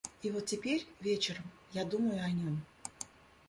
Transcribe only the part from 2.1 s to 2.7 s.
о нем.